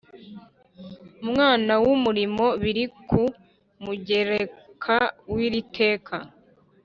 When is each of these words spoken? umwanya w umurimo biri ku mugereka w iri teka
umwanya 1.23 1.73
w 1.85 1.87
umurimo 1.95 2.45
biri 2.63 2.85
ku 3.09 3.23
mugereka 3.83 4.97
w 5.33 5.35
iri 5.45 5.61
teka 5.77 6.17